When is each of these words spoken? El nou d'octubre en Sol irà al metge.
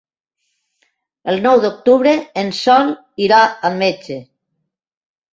El 1.33 1.35
nou 1.43 1.59
d'octubre 1.65 2.13
en 2.43 2.49
Sol 2.59 2.89
irà 3.25 3.41
al 3.69 3.77
metge. 3.83 4.17